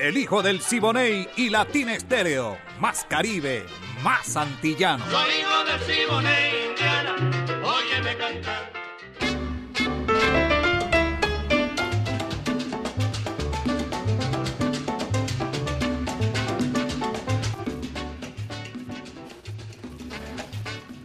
[0.00, 2.58] El hijo del Siboney y Latina Estéreo.
[2.80, 3.64] Más Caribe,
[4.02, 5.04] más antillano.
[5.10, 7.16] Soy hijo del Siboney, Indiana.
[7.64, 8.72] Óyeme cantar.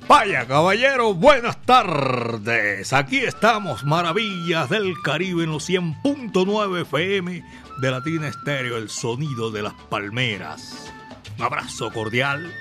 [0.08, 2.92] Vaya caballero, buenas tardes.
[2.92, 7.42] Aquí estamos, Maravillas del Caribe en los 100.9 FM
[7.82, 10.94] de Latina Estéreo, el sonido de las palmeras.
[11.40, 12.54] Un abrazo cordial.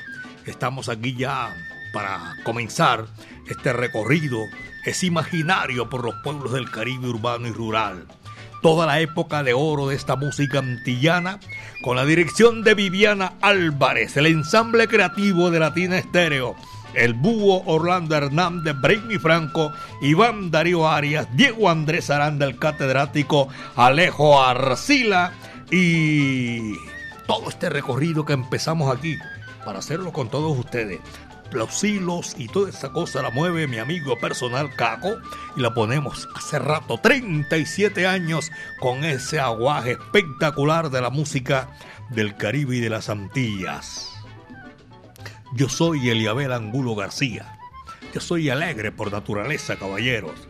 [0.47, 1.55] Estamos aquí ya
[1.93, 3.05] para comenzar
[3.47, 4.39] este recorrido.
[4.87, 8.07] Es imaginario por los pueblos del Caribe urbano y rural.
[8.63, 11.39] Toda la época de oro de esta música antillana,
[11.83, 16.57] con la dirección de Viviana Álvarez, el ensamble creativo de Latina Estéreo
[16.95, 24.43] el Búho Orlando Hernández, Britney Franco, Iván Darío Arias, Diego Andrés Aranda, el catedrático, Alejo
[24.43, 25.33] Arcila
[25.71, 26.75] y
[27.27, 29.17] todo este recorrido que empezamos aquí
[29.65, 31.01] para hacerlo con todos ustedes.
[31.53, 35.17] Los hilos y toda esa cosa la mueve mi amigo personal Caco
[35.57, 41.69] y la ponemos hace rato, 37 años, con ese aguaje espectacular de la música
[42.11, 44.20] del Caribe y de las Antillas.
[45.53, 47.59] Yo soy Eliabel Angulo García.
[48.15, 50.49] Yo soy alegre por naturaleza, caballeros.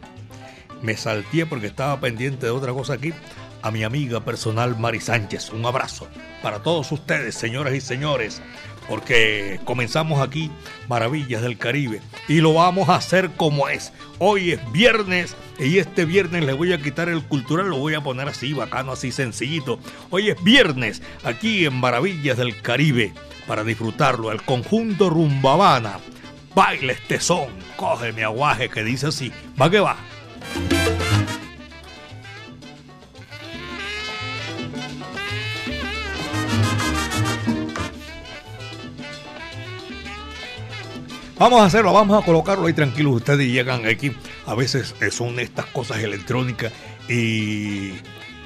[0.82, 3.14] Me salté porque estaba pendiente de otra cosa aquí.
[3.62, 5.50] A mi amiga personal Mari Sánchez.
[5.50, 6.06] Un abrazo
[6.42, 8.42] para todos ustedes, señoras y señores,
[8.88, 10.50] porque comenzamos aquí
[10.88, 13.92] Maravillas del Caribe y lo vamos a hacer como es.
[14.19, 18.02] Hoy es viernes y este viernes le voy a quitar el cultural, lo voy a
[18.02, 19.78] poner así, bacano, así sencillito.
[20.10, 23.14] Hoy es viernes aquí en Maravillas del Caribe
[23.46, 24.32] para disfrutarlo.
[24.32, 25.98] El conjunto Rumbabana.
[26.54, 29.32] Baila este son, coge mi aguaje que dice así.
[29.60, 29.96] Va que va.
[41.40, 43.14] Vamos a hacerlo, vamos a colocarlo ahí tranquilos.
[43.14, 44.12] Ustedes llegan aquí.
[44.44, 46.70] A veces son estas cosas electrónicas
[47.08, 47.92] y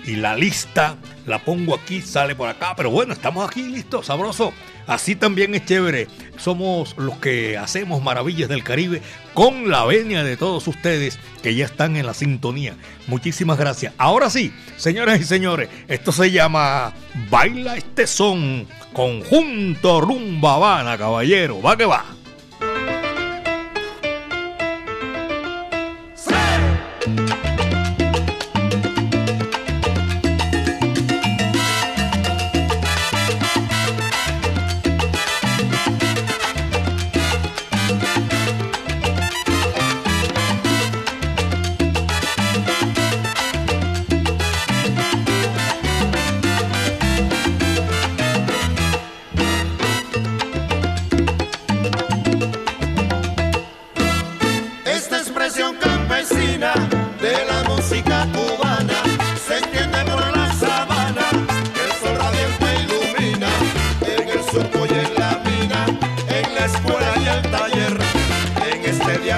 [0.07, 4.53] y la lista la pongo aquí, sale por acá, pero bueno, estamos aquí listos, sabroso.
[4.87, 6.09] Así también es chévere.
[6.37, 9.01] Somos los que hacemos maravillas del Caribe
[9.33, 12.77] con la venia de todos ustedes que ya están en la sintonía.
[13.07, 13.95] Muchísimas gracias.
[13.97, 16.93] Ahora sí, señoras y señores, esto se llama
[17.31, 21.63] Baila este son, conjunto rumba Habana, caballero.
[21.63, 22.14] Va que va.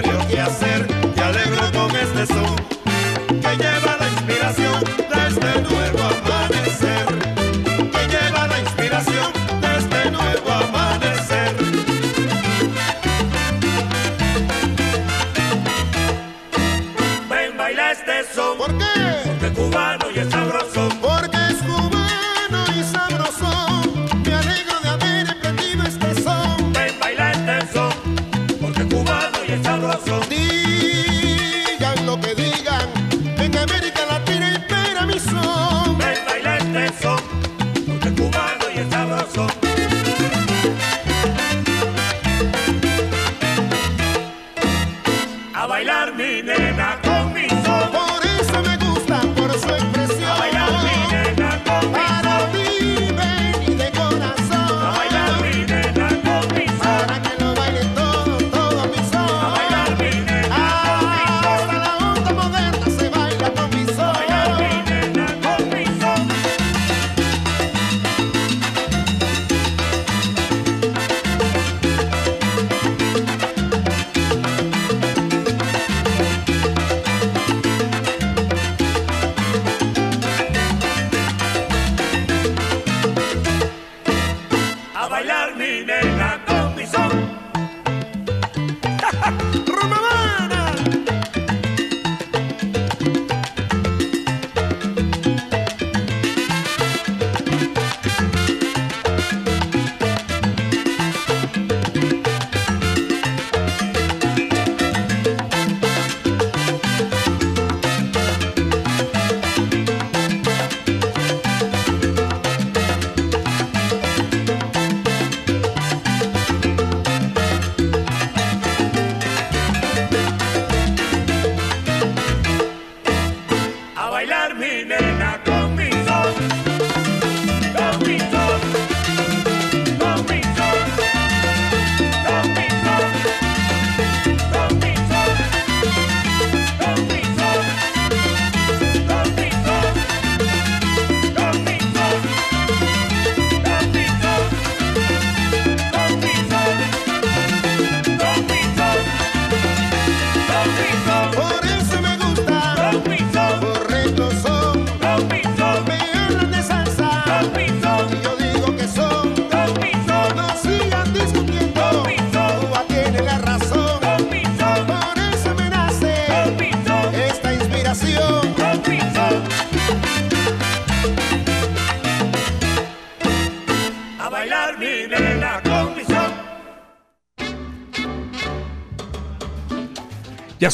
[0.02, 0.95] Bailar mi nena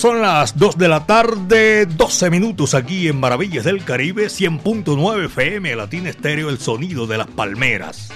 [0.03, 5.77] son las 2 de la tarde, 12 minutos aquí en Maravillas del Caribe, 100.9 FM,
[5.77, 8.09] Latina Estéreo, el sonido de las palmeras.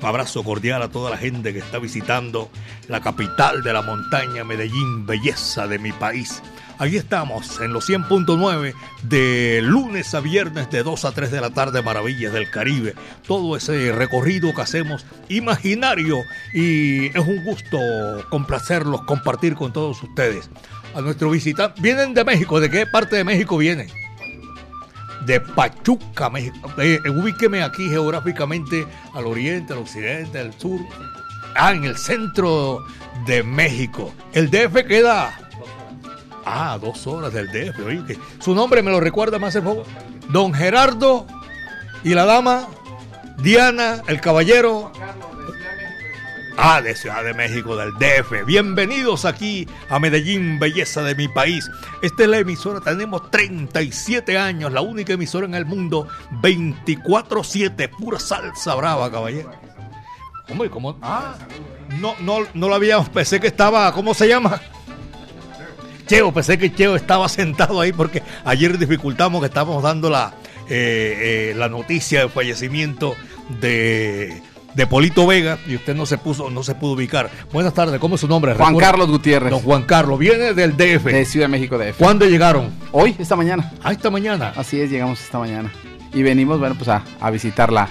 [0.00, 2.50] Un abrazo cordial a toda la gente que está visitando
[2.88, 6.42] la capital de la montaña, Medellín, belleza de mi país.
[6.80, 11.50] Aquí estamos en los 100.9 de lunes a viernes de 2 a 3 de la
[11.50, 12.94] tarde, Maravillas del Caribe.
[13.26, 16.18] Todo ese recorrido que hacemos imaginario
[16.54, 17.78] y es un gusto
[18.30, 20.50] complacerlos, compartir con todos ustedes.
[20.94, 23.88] A nuestro visitante, vienen de México, ¿de qué parte de México vienen?
[25.28, 26.72] de Pachuca, México.
[26.78, 30.80] Eh, ubíqueme aquí geográficamente al oriente, al occidente, al sur.
[31.54, 32.84] Ah, en el centro
[33.26, 34.12] de México.
[34.32, 35.38] El DF queda.
[36.46, 37.78] Ah, dos horas del DF.
[37.84, 39.84] Oye, su nombre me lo recuerda más el favor.
[40.30, 41.26] Don Gerardo
[42.02, 42.66] y la dama
[43.36, 44.92] Diana, el caballero.
[46.60, 48.44] Ah, de Ciudad de México, del DF.
[48.44, 51.70] Bienvenidos aquí a Medellín, belleza de mi país.
[52.02, 56.08] Esta es la emisora, tenemos 37 años, la única emisora en el mundo,
[56.42, 59.52] 24-7, pura salsa brava, caballero.
[60.50, 60.98] Hombre, ¿cómo?
[61.00, 61.36] Ah,
[62.00, 64.60] no, no, no lo habíamos, pensé que estaba, ¿cómo se llama?
[66.08, 70.34] Cheo, pensé que Cheo estaba sentado ahí porque ayer dificultamos que estábamos dando la,
[70.68, 73.14] eh, eh, la noticia del fallecimiento
[73.60, 74.42] de
[74.74, 77.30] de Polito Vega y usted no se puso, no se pudo ubicar.
[77.52, 78.54] Buenas tardes, ¿cómo es su nombre?
[78.54, 79.50] Juan Carlos Gutiérrez.
[79.50, 81.04] Don Juan Carlos, viene del DF.
[81.04, 81.98] De Ciudad de México DF.
[81.98, 82.70] ¿Cuándo llegaron?
[82.92, 83.72] Hoy, esta mañana.
[83.82, 84.52] Ah, esta mañana.
[84.56, 85.72] Así es, llegamos esta mañana.
[86.12, 87.88] Y venimos, bueno, pues a, a visitar la,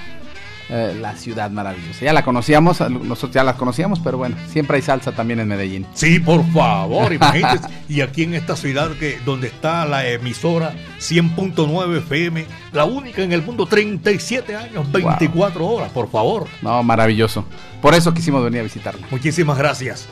[0.69, 2.04] eh, la ciudad maravillosa.
[2.04, 5.86] Ya la conocíamos, nosotros ya la conocíamos, pero bueno, siempre hay salsa también en Medellín.
[5.94, 7.68] Sí, por favor, imagínense.
[7.90, 13.31] y aquí en esta ciudad que donde está la emisora 100.9 FM, la única en
[13.31, 16.47] el mundo, 37 años, 24 horas, por favor.
[16.62, 17.45] No, maravilloso.
[17.81, 19.06] Por eso quisimos venir a visitarla.
[19.12, 20.07] Muchísimas gracias.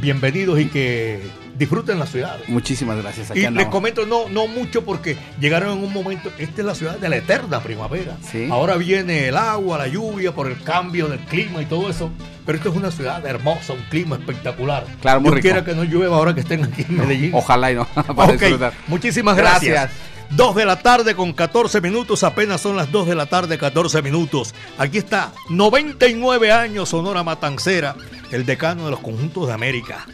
[0.00, 1.20] Bienvenidos y que
[1.56, 2.38] disfruten la ciudad.
[2.48, 3.30] Muchísimas gracias.
[3.34, 6.98] y les comento, no, no mucho porque llegaron en un momento, esta es la ciudad
[6.98, 8.16] de la eterna primavera.
[8.50, 12.10] Ahora viene el agua, la lluvia, por el cambio del clima y todo eso.
[12.46, 14.84] Pero esto es una ciudad hermosa, un clima espectacular.
[15.00, 17.30] Claro, muy Yo quiero que no llueva ahora que estén aquí en Medellín.
[17.34, 17.88] ojalá y no.
[18.88, 19.90] Muchísimas gracias.
[20.30, 24.02] 2 de la tarde con 14 minutos, apenas son las 2 de la tarde 14
[24.02, 24.54] minutos.
[24.78, 27.94] Aquí está, 99 años Sonora Matancera,
[28.30, 30.06] el decano de los conjuntos de América.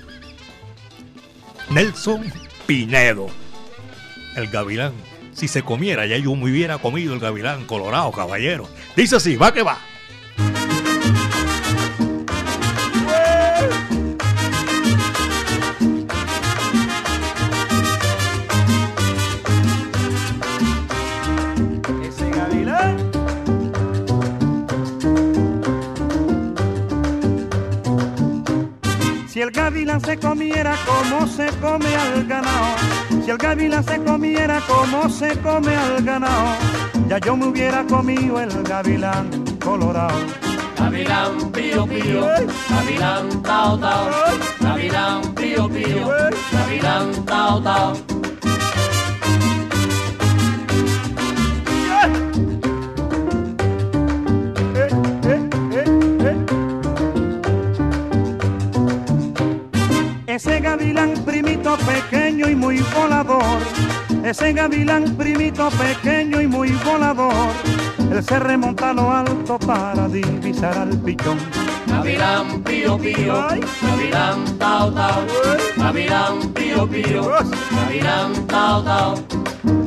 [1.71, 2.33] Nelson
[2.67, 3.29] Pinedo,
[4.37, 4.93] el gavilán.
[5.33, 8.69] Si se comiera, ya yo me hubiera comido el gavilán colorado, caballero.
[8.97, 9.79] Dice así, va que va.
[29.51, 32.77] El gavilán se comiera como se come al ganado,
[33.25, 36.57] si el gavilán se comiera como se come al ganado,
[37.09, 39.29] ya yo me hubiera comido el gavilán
[39.59, 40.17] colorado.
[40.79, 42.27] Gavilán pío pío,
[42.71, 44.09] gavilán tao tao,
[44.61, 46.07] gavilán pío pío,
[46.53, 48.20] gavilán tao tao.
[60.41, 63.61] Ese gavilán primito pequeño y muy volador,
[64.25, 67.53] ese gavilán primito pequeño y muy volador,
[68.11, 71.37] él se remonta a lo alto para divisar al pichón.
[71.87, 73.49] Gavilán pío pío,
[73.83, 75.27] gavilán tao tao,
[75.77, 77.23] gavilán pío pío,
[77.71, 79.80] gavilán tao tao.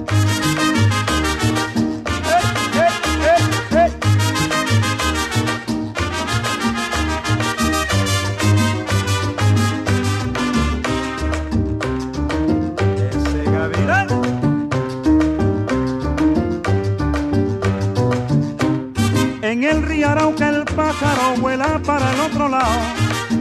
[21.14, 22.82] Pájaro vuela para el otro lado.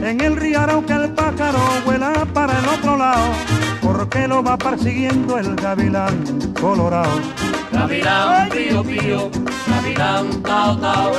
[0.01, 3.31] En el río que el pájaro vuela para el otro lado.
[3.81, 6.23] Porque lo va persiguiendo el gavilán
[6.59, 7.19] colorado.
[7.71, 9.31] Gavilán pío pío,
[9.67, 11.11] gavilán tao tao.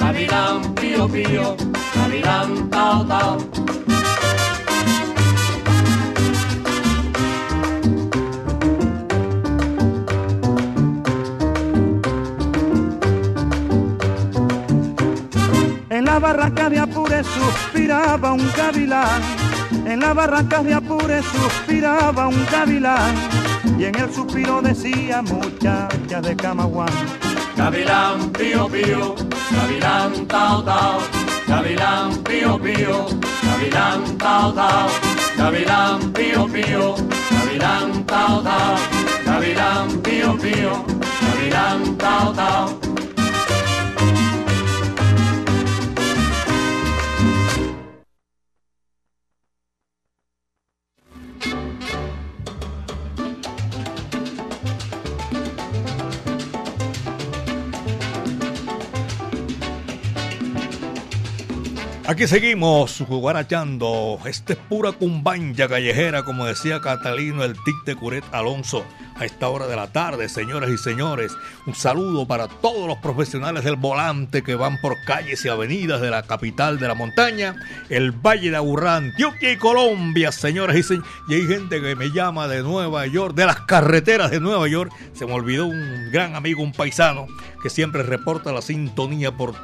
[0.00, 1.56] Gavilán pío pío,
[1.94, 3.89] gavilán tao tao.
[16.10, 19.22] La barranca de Apure suspiraba un gavilán,
[19.86, 23.14] en la barranca de Apure suspiraba un gavilán,
[23.78, 26.90] y en el suspiro decía muchacha de Camaguán.
[27.56, 29.14] Gavilán pío pío,
[29.52, 30.98] gavilán tao tao,
[31.46, 33.06] Gavilán pío pío,
[33.44, 34.88] gavilán tao tao,
[35.38, 36.94] gavilán pío pío,
[37.30, 38.76] gavilán tao tao,
[39.24, 40.84] gavilán pío pío,
[41.22, 42.99] gavilán tao tao.
[62.10, 64.18] Aquí seguimos guarachando.
[64.24, 68.84] Esta es pura cumbanja callejera, como decía Catalino el tic de Curet Alonso.
[69.14, 71.30] A esta hora de la tarde, señoras y señores,
[71.68, 76.10] un saludo para todos los profesionales del volante que van por calles y avenidas de
[76.10, 77.54] la capital de la montaña,
[77.90, 81.08] el Valle de Aburrá, Antioquia y Colombia, señoras y señores.
[81.28, 84.92] Y hay gente que me llama de Nueva York, de las carreteras de Nueva York.
[85.12, 87.28] Se me olvidó un gran amigo, un paisano,
[87.62, 89.54] que siempre reporta la sintonía por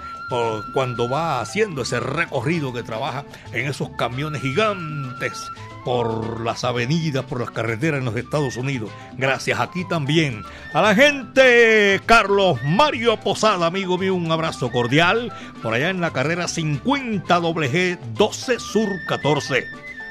[0.72, 5.50] cuando va haciendo ese recorrido que trabaja en esos camiones gigantes
[5.84, 8.90] por las avenidas, por las carreteras en los Estados Unidos.
[9.16, 10.42] Gracias aquí también
[10.72, 12.00] a la gente.
[12.06, 17.98] Carlos Mario Posada, amigo mío, un abrazo cordial por allá en la carrera 50 WG
[18.14, 19.64] 12 Sur 14.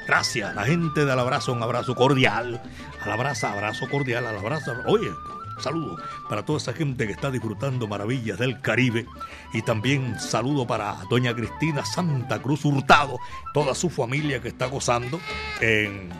[0.06, 2.62] Gracias, la gente del abrazo, un abrazo cordial.
[3.02, 4.72] Al abrazo, abrazo cordial, al abrazo.
[4.86, 5.10] Oye,
[5.58, 5.96] Saludo
[6.28, 9.06] para toda esa gente que está disfrutando maravillas del Caribe.
[9.52, 13.18] Y también saludo para doña Cristina Santa Cruz Hurtado,
[13.54, 15.20] toda su familia que está gozando
[15.60, 16.10] en,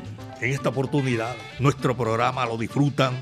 [0.41, 1.35] en esta oportunidad.
[1.59, 3.15] Nuestro programa lo disfrutan,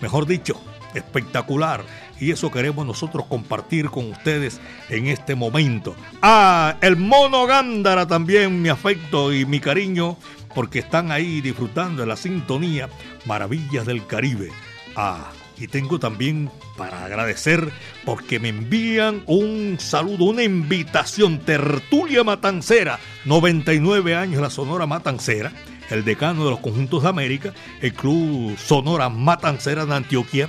[0.00, 0.60] mejor dicho,
[0.94, 1.84] espectacular.
[2.20, 5.96] Y eso queremos nosotros compartir con ustedes en este momento.
[6.20, 10.16] Ah, el mono Gándara también, mi afecto y mi cariño,
[10.54, 12.88] porque están ahí disfrutando de la sintonía
[13.24, 14.50] Maravillas del Caribe.
[14.94, 17.72] Ah, y tengo también para agradecer
[18.04, 25.52] porque me envían un saludo, una invitación, Tertulia Matancera, 99 años la Sonora Matancera,
[25.90, 30.48] el decano de los conjuntos de América, el Club Sonora Matancera de Antioquia,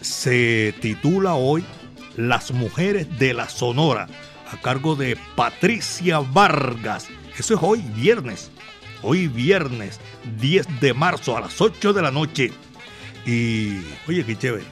[0.00, 1.62] se titula hoy
[2.16, 4.08] Las Mujeres de la Sonora,
[4.50, 7.06] a cargo de Patricia Vargas.
[7.38, 8.50] Eso es hoy, viernes.
[9.02, 10.00] Hoy viernes
[10.40, 12.50] 10 de marzo a las 8 de la noche
[13.28, 14.64] y, oye, qué chévere.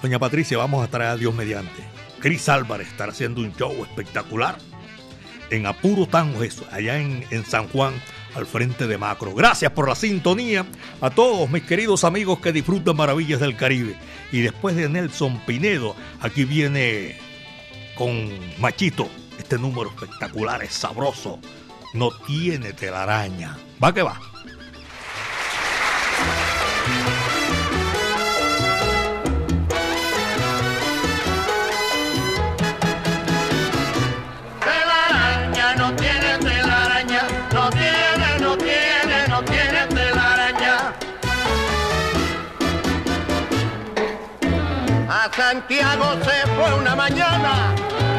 [0.00, 1.82] Doña Patricia, vamos a traer a Dios mediante.
[2.20, 4.58] Cris Álvarez estará haciendo un show espectacular
[5.50, 7.94] en Apuro Tango, eso, allá en, en San Juan,
[8.36, 9.34] al frente de Macro.
[9.34, 10.66] Gracias por la sintonía
[11.00, 13.96] a todos mis queridos amigos que disfrutan maravillas del Caribe.
[14.30, 17.16] Y después de Nelson Pinedo, aquí viene
[17.96, 18.30] con
[18.60, 19.08] Machito.
[19.36, 21.40] Este número espectacular es sabroso.
[21.92, 23.56] No tiene telaraña.
[23.82, 24.27] Va que va.
[45.20, 47.74] A Santiago se fue una mañana,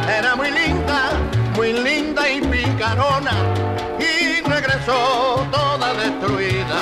[0.06, 1.12] era muy linda,
[1.56, 3.32] muy linda y picarona,
[3.98, 6.80] y regresó toda destruida.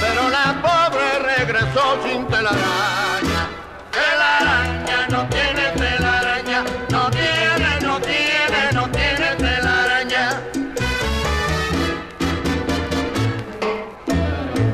[0.00, 3.42] Pero la pobre regresó sin telaraña.
[3.90, 10.40] Telaraña no tiene telaraña, no tiene, no tiene, no tiene telaraña.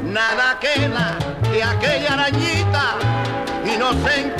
[0.04, 1.16] Nada queda
[1.50, 2.96] de aquella arañita,
[3.64, 4.39] inocente,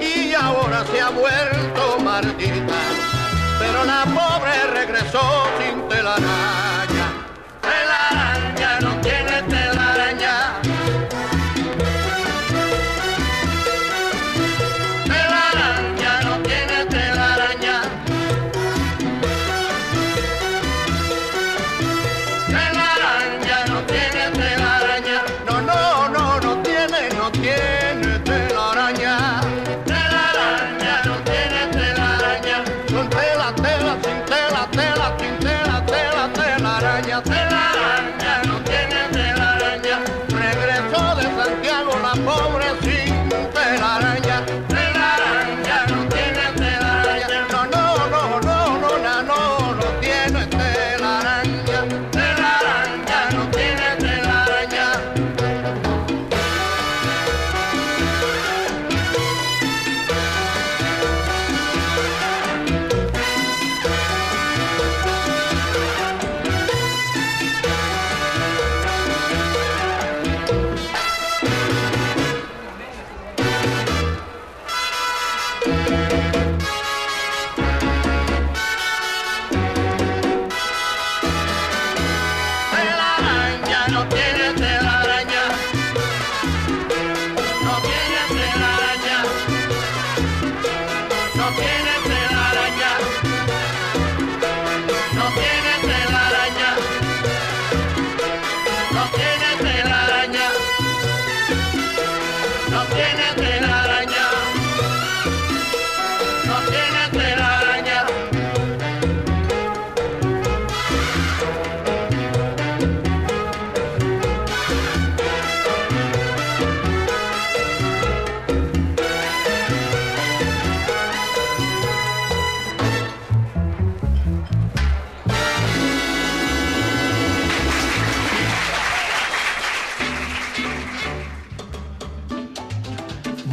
[0.00, 2.74] y ahora se ha vuelto maldita.
[3.58, 5.20] Pero la pobre regresó
[5.58, 6.67] sin telaraña.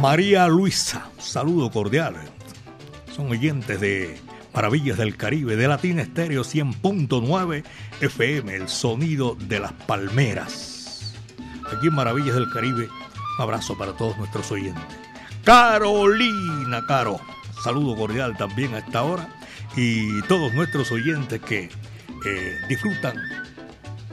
[0.08, 2.14] María Luisa, saludo cordial.
[3.12, 4.16] Son oyentes de
[4.54, 7.64] Maravillas del Caribe, de Latina Estéreo 100.9
[8.00, 11.12] FM, el sonido de las palmeras.
[11.76, 14.84] Aquí en Maravillas del Caribe, un abrazo para todos nuestros oyentes.
[15.42, 17.18] Carolina Caro,
[17.64, 19.28] saludo cordial también a esta hora.
[19.74, 23.16] Y todos nuestros oyentes que eh, disfrutan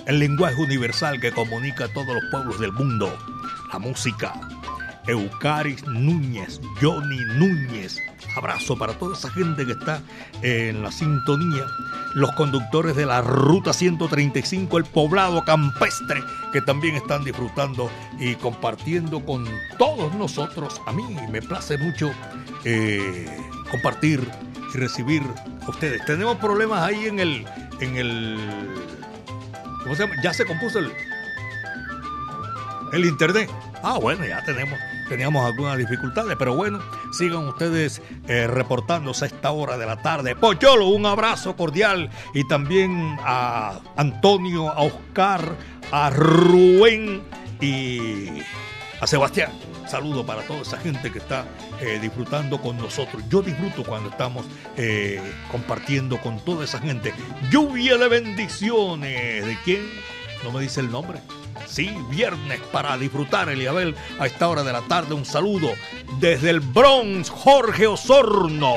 [0.07, 3.15] el lenguaje universal que comunica a todos los pueblos del mundo,
[3.71, 4.33] la música,
[5.07, 7.99] Eucaris Núñez, Johnny Núñez.
[8.35, 10.01] Abrazo para toda esa gente que está
[10.41, 11.65] en la sintonía.
[12.15, 17.89] Los conductores de la Ruta 135, el poblado campestre, que también están disfrutando
[18.19, 19.45] y compartiendo con
[19.77, 20.81] todos nosotros.
[20.85, 22.11] A mí me place mucho
[22.63, 23.25] eh,
[23.71, 24.27] compartir
[24.73, 25.23] y recibir
[25.65, 26.03] a ustedes.
[26.05, 27.45] Tenemos problemas ahí en el.
[27.79, 28.37] En el
[29.83, 30.21] ¿Cómo se llama?
[30.23, 30.93] Ya se compuso el,
[32.93, 33.49] el internet.
[33.83, 36.79] Ah, bueno, ya tenemos teníamos algunas dificultades, pero bueno,
[37.11, 40.35] sigan ustedes eh, reportándose a esta hora de la tarde.
[40.35, 45.55] Pocholo, un abrazo cordial y también a Antonio, a Oscar,
[45.91, 47.23] a Rubén
[47.59, 48.41] y
[48.99, 49.51] a Sebastián.
[49.87, 51.45] Saludo para toda esa gente que está
[51.81, 53.21] eh, disfrutando con nosotros.
[53.29, 54.45] Yo disfruto cuando estamos
[54.77, 57.13] eh, compartiendo con toda esa gente.
[57.51, 59.45] Lluvia de bendiciones.
[59.45, 59.81] ¿De quién?
[60.43, 61.19] No me dice el nombre.
[61.67, 65.13] Sí, viernes para disfrutar, Eliabel, a esta hora de la tarde.
[65.13, 65.73] Un saludo
[66.19, 68.75] desde el Bronx, Jorge Osorno.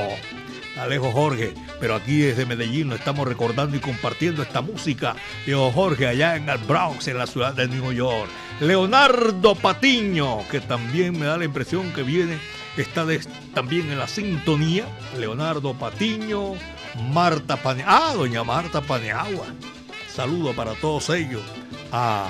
[0.79, 6.07] Alejo Jorge, pero aquí desde Medellín nos estamos recordando y compartiendo esta música de Jorge
[6.07, 8.29] allá en el Bronx, en la ciudad de New York.
[8.61, 12.39] Leonardo Patiño, que también me da la impresión que viene,
[12.77, 13.07] está
[13.55, 14.85] también en la sintonía.
[15.19, 16.55] Leonardo Patiño,
[17.11, 18.11] Marta Paneagua.
[18.11, 19.47] Ah, doña Marta Paneagua.
[20.17, 21.43] Saludo para todos ellos.
[21.93, 22.29] A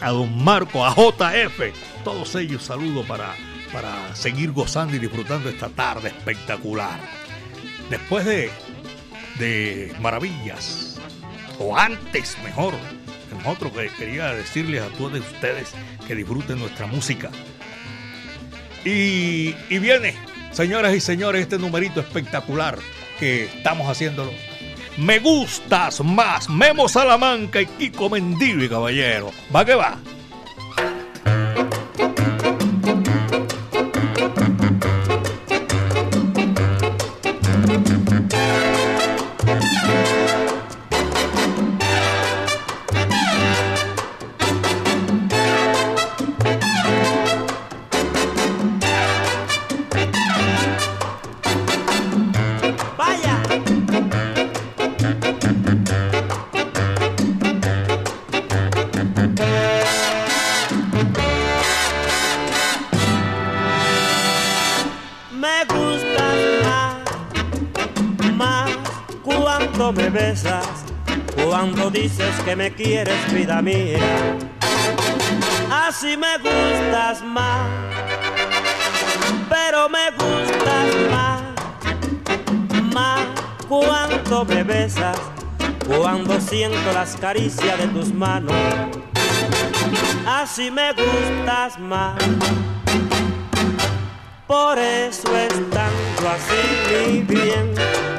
[0.00, 1.72] a don Marco, a JF,
[2.04, 3.34] todos ellos saludo para,
[3.72, 7.00] para seguir gozando y disfrutando esta tarde espectacular.
[7.88, 8.50] Después de,
[9.38, 11.00] de maravillas,
[11.58, 12.74] o antes mejor,
[13.32, 15.72] nosotros que quería decirles a todos ustedes
[16.06, 17.30] que disfruten nuestra música.
[18.84, 20.14] Y, y viene,
[20.52, 22.78] señoras y señores, este numerito espectacular
[23.18, 24.32] que estamos haciéndolo
[24.96, 26.48] me gustas más.
[26.48, 29.32] Memo Salamanca y Kiko Mendivi, caballero.
[29.54, 29.98] Va que va.
[72.44, 73.98] Que me quieres, vida mía.
[75.70, 77.68] Así me gustas más,
[79.48, 81.42] pero me gustas más,
[82.94, 83.20] más
[83.68, 85.18] cuando me besas,
[85.86, 88.54] cuando siento las caricias de tus manos.
[90.26, 92.14] Así me gustas más.
[94.46, 97.74] Por eso estando así mi bien,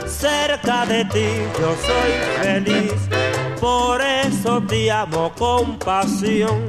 [0.08, 1.28] cerca de ti
[1.60, 3.24] yo soy feliz
[3.65, 6.67] por eso te amo con pasión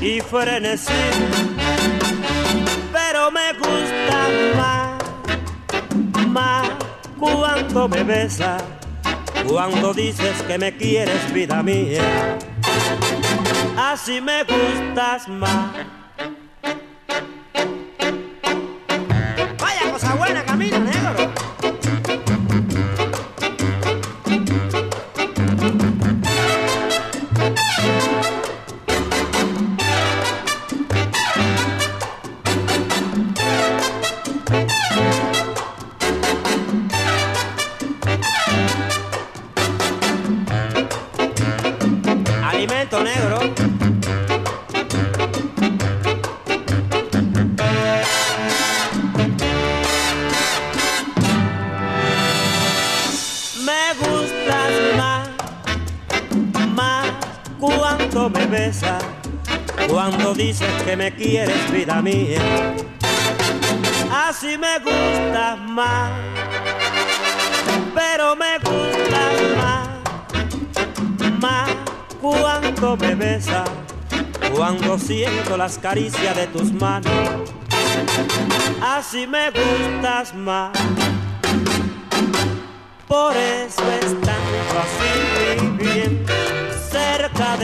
[0.00, 1.04] y frenesí.
[2.90, 4.18] Pero me gusta
[4.56, 6.70] más, más
[7.18, 8.64] cuando me besas,
[9.46, 12.38] cuando dices que me quieres, vida mía.
[13.76, 16.03] Así me gustas más.
[60.84, 62.40] Que me quieres, vida mía.
[64.10, 66.10] Así me gusta más,
[67.94, 69.88] pero me gusta más,
[71.40, 71.70] más
[72.20, 73.68] cuando me besas,
[74.54, 77.52] cuando siento las caricias de tus manos.
[78.80, 80.72] Así me gustas más.
[83.06, 84.14] Por eso así
[84.96, 85.43] muy bien, cerca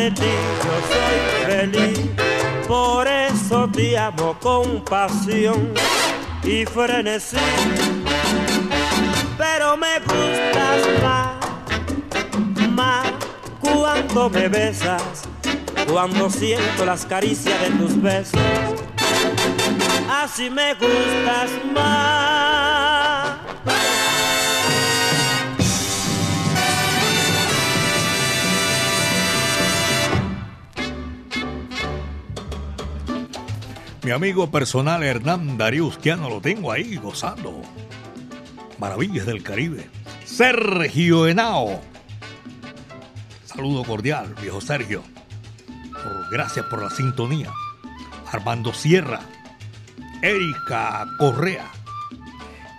[0.00, 0.32] de ti
[0.64, 2.00] yo soy feliz.
[2.66, 5.72] Por eso te amo con pasión
[6.42, 7.36] y frenesí.
[9.36, 11.32] Pero me gustas más,
[12.70, 13.06] más
[13.60, 15.02] cuando me besas,
[15.90, 18.40] cuando siento las caricias de tus besos.
[20.22, 22.69] Así me gustas más.
[34.02, 37.60] Mi amigo personal Hernán Darius, que ya no lo tengo ahí gozando.
[38.78, 39.90] Maravillas del Caribe.
[40.24, 41.82] Sergio Henao.
[43.44, 45.02] Saludo cordial, viejo Sergio.
[46.30, 47.52] gracias por la sintonía.
[48.32, 49.20] Armando Sierra.
[50.22, 51.70] Erika Correa.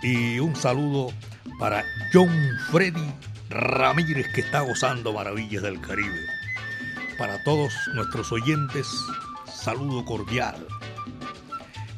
[0.02, 1.12] Y un saludo
[1.60, 2.36] para John
[2.72, 3.12] Freddy
[3.48, 6.26] Ramírez, que está gozando maravillas del Caribe.
[7.16, 8.88] Para todos nuestros oyentes,
[9.46, 10.66] saludo cordial.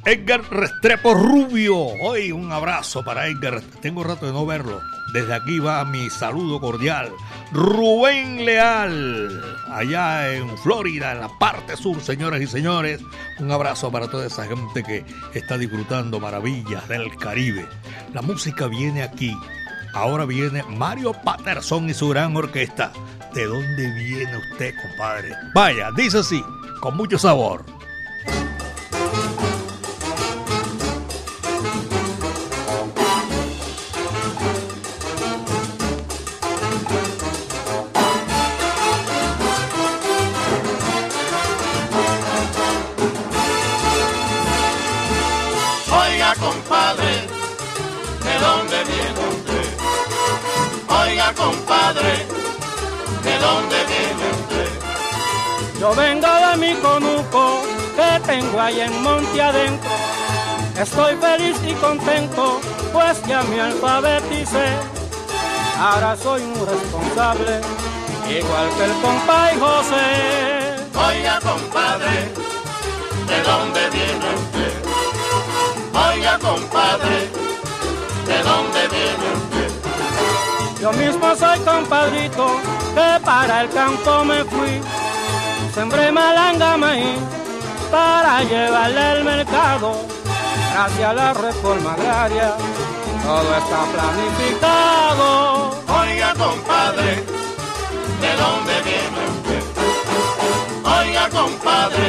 [0.07, 1.77] Edgar Restrepo Rubio.
[1.79, 3.63] Hoy un abrazo para Edgar.
[3.81, 4.83] Tengo rato de no verlo.
[5.15, 7.11] Desde aquí va mi saludo cordial.
[7.53, 13.01] Rubén Leal, allá en Florida, en la parte sur, señores y señores.
[13.39, 17.67] Un abrazo para toda esa gente que está disfrutando maravillas del Caribe.
[18.13, 19.35] La música viene aquí.
[19.95, 22.93] Ahora viene Mario Patterson y su gran orquesta.
[23.33, 25.31] ¿De dónde viene usted, compadre?
[25.55, 26.45] Vaya, dice así,
[26.81, 27.65] con mucho sabor.
[58.27, 59.91] Tengo ahí en Monte Adentro.
[60.79, 62.61] Estoy feliz y contento,
[62.93, 64.67] pues ya me alfabeticé.
[65.79, 67.61] Ahora soy un responsable,
[68.29, 70.77] igual que el compadre José.
[71.09, 72.33] Oiga, compadre,
[73.29, 74.73] ¿de dónde viene usted?
[76.11, 77.31] Oiga, compadre,
[78.27, 80.81] ¿de dónde viene usted?
[80.81, 82.61] Yo mismo soy compadrito
[82.95, 84.81] que para el campo me fui.
[85.75, 87.34] Sembré malanga maíz
[87.95, 89.89] para llevarle al mercado.
[90.73, 92.57] Gracias a la reforma agraria
[93.25, 95.29] todo está planificado.
[96.01, 97.11] Oiga compadre,
[98.25, 99.63] ¿de dónde viene usted?
[100.99, 102.09] Oiga compadre,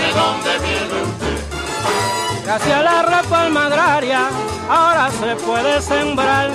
[0.00, 1.38] ¿de dónde viene usted?
[2.44, 4.28] Gracias a la reforma agraria
[4.68, 6.50] ahora se puede sembrar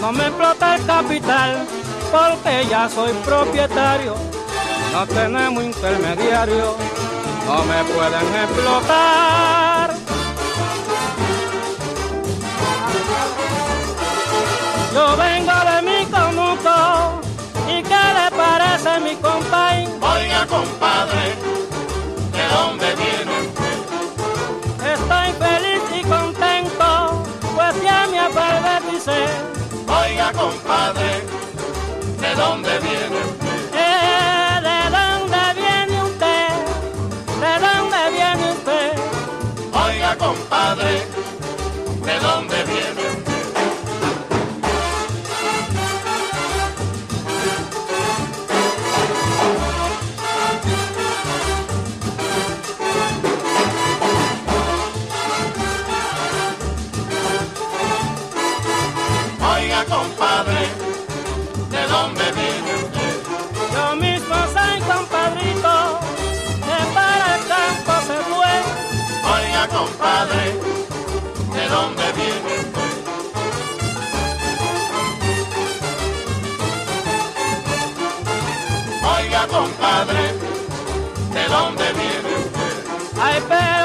[0.00, 1.64] no me explota el capital
[2.10, 4.16] porque ya soy propietario.
[4.92, 6.76] No tenemos intermediario,
[7.46, 9.94] no me pueden explotar.
[14.94, 17.20] Yo vengo de mi conuco
[17.68, 19.90] y qué le parece mi compañero.
[20.02, 21.34] Oiga compadre,
[22.36, 23.78] ¿de dónde viene usted?
[24.94, 27.22] Estoy feliz y contento,
[27.54, 29.26] pues ya me alfabeticé
[29.88, 31.22] Oiga, compadre,
[32.20, 33.41] ¿de dónde viene usted?
[69.82, 70.44] Compadre,
[71.54, 72.92] ¿de dónde viene usted?
[79.16, 80.24] Oiga, compadre,
[81.34, 83.20] ¿de dónde viene usted?
[83.20, 83.81] Ay, pero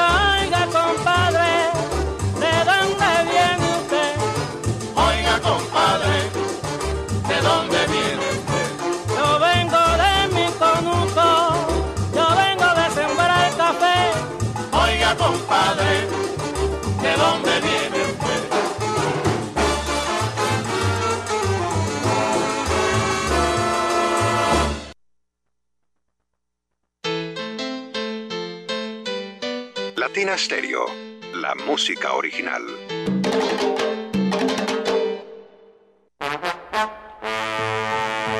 [30.38, 30.86] Stereo,
[31.34, 32.62] la música original.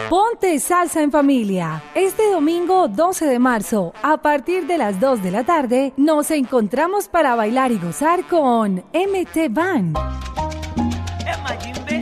[0.08, 1.82] Ponte salsa en familia.
[1.96, 7.08] Este domingo 12 de marzo, a partir de las 2 de la tarde, nos encontramos
[7.08, 9.98] para bailar y gozar con MT Band.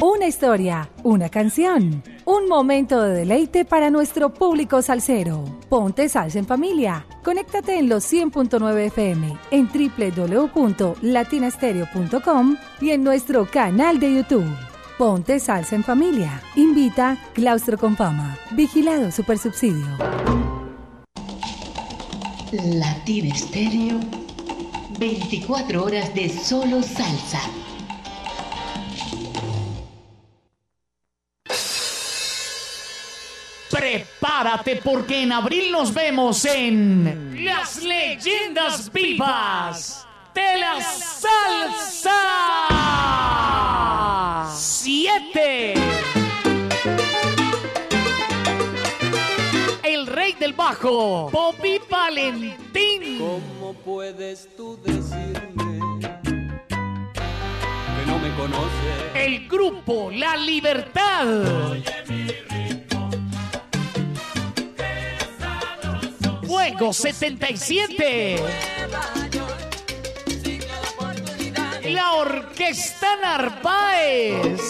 [0.00, 5.44] Una historia, una canción, un momento de deleite para nuestro público salsero.
[5.68, 7.04] Ponte salsa en familia.
[7.24, 14.54] Conéctate en los 100.9 FM, en www.latinastereo.com y en nuestro canal de YouTube.
[14.98, 16.42] Ponte salsa en familia.
[16.56, 18.36] Invita Claustro con Fama.
[18.50, 19.86] Vigilado Supersubsidio.
[22.52, 23.98] Latina Estéreo.
[24.98, 27.40] 24 horas de solo salsa.
[33.76, 42.16] Prepárate porque en abril nos vemos en Las Leyendas Vivas de la Salsa
[44.56, 45.74] 7.
[49.82, 53.18] El rey del bajo, Bobby Valentín.
[53.18, 55.80] ¿Cómo puedes tú decirme
[56.22, 59.14] que no me conoces?
[59.14, 61.26] El grupo La Libertad.
[66.66, 68.42] Fuego 77.
[71.84, 74.60] La Orquesta Narváez.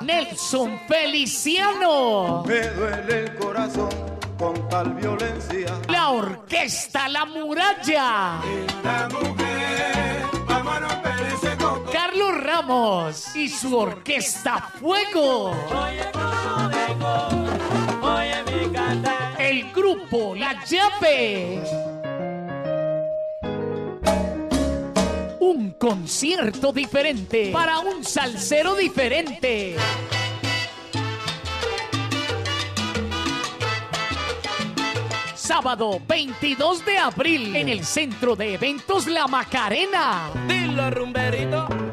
[0.00, 2.44] Nelson Feliciano.
[2.46, 3.90] Me duele el corazón
[4.38, 5.78] con tal violencia.
[5.88, 8.40] La Orquesta La Muralla.
[8.82, 11.02] La mujer, vamos a
[12.66, 15.54] Ramos y su Orquesta Fuego.
[19.38, 21.62] El grupo La Llave.
[25.38, 29.76] Un concierto diferente para un salsero diferente.
[35.36, 40.30] Sábado 22 de abril en el Centro de Eventos La Macarena.
[40.48, 41.85] Dilo, rumberito.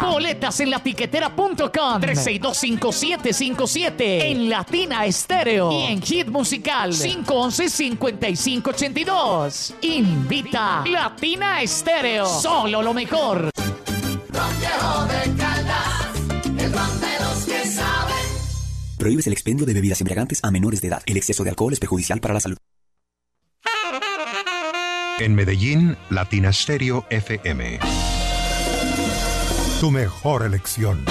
[0.00, 9.74] Boletas en latiquetera.com 3625757 en Latina Estéreo y en Hit Musical 511-5582.
[9.82, 12.26] Invita Latina Estéreo.
[12.26, 13.50] Solo lo mejor.
[18.98, 21.02] Prohíbes el expendio de bebidas embriagantes a menores de edad.
[21.06, 22.56] El exceso de alcohol es perjudicial para la salud.
[25.18, 27.78] En Medellín, Latina Stereo FM.
[29.80, 31.04] Tu mejor elección.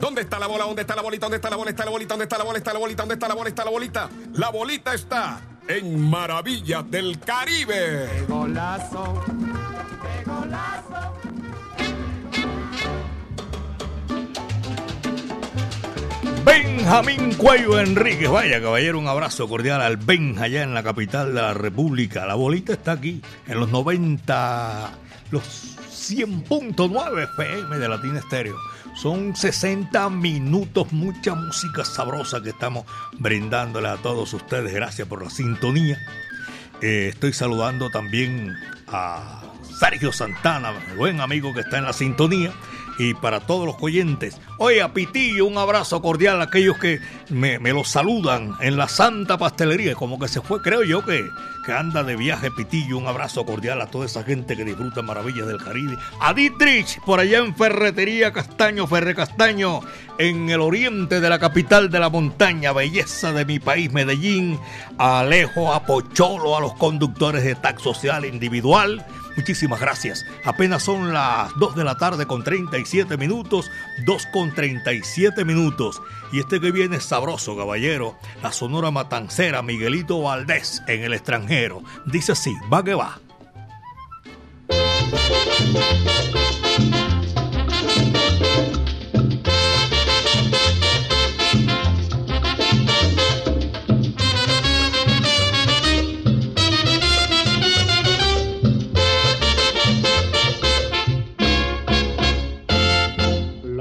[0.00, 0.66] ¿Dónde está la bola?
[0.66, 1.26] ¿Dónde está la bolita?
[1.26, 1.70] ¿Dónde está la bola?
[1.70, 2.14] ¿Está la bolita?
[2.14, 2.58] ¿Dónde está la bola?
[2.58, 3.02] ¿Está la bolita?
[3.02, 3.48] ¿Dónde está la bola?
[3.48, 4.10] ¿Está la bolita?
[4.34, 8.08] La bolita está en Maravillas del Caribe.
[8.08, 9.24] ¡Qué golazo!
[9.26, 11.14] ¡Qué golazo!
[16.44, 18.30] Benjamín Cuello Enríquez.
[18.30, 22.26] Vaya, caballero, un abrazo cordial al Ben allá en la capital de la República.
[22.26, 24.90] La bolita está aquí en los 90,
[25.30, 28.56] los 100.9 FM de Latina Estéreo.
[28.94, 32.84] Son 60 minutos, mucha música sabrosa que estamos
[33.18, 34.72] brindándole a todos ustedes.
[34.72, 35.98] Gracias por la sintonía.
[36.80, 38.54] Eh, estoy saludando también
[38.88, 39.42] a
[39.80, 42.52] Sergio Santana, buen amigo que está en la sintonía
[42.98, 44.40] y para todos los oyentes.
[44.58, 48.88] Oye, a Pitillo, un abrazo cordial a aquellos que me, me lo saludan en la
[48.88, 51.28] Santa Pastelería, como que se fue, creo yo que,
[51.64, 52.98] que anda de viaje Pitillo.
[52.98, 55.96] Un abrazo cordial a toda esa gente que disfruta maravillas del Caribe.
[56.20, 59.80] A Dietrich, por allá en Ferretería Castaño, Ferre Castaño,
[60.18, 64.58] en el oriente de la capital de la montaña, belleza de mi país, Medellín.
[64.98, 69.04] A Alejo, a Pocholo, a los conductores de tax social individual.
[69.36, 70.24] Muchísimas gracias.
[70.44, 73.70] Apenas son las 2 de la tarde con 37 minutos,
[74.04, 76.00] 2 con 37 minutos.
[76.32, 78.16] Y este que viene es sabroso, caballero.
[78.42, 81.82] La Sonora Matancera, Miguelito Valdés, en el extranjero.
[82.06, 83.18] Dice así, va que va.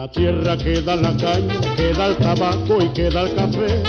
[0.04, 3.82] La tierra que da la caña, que da el tabaco y que da el café.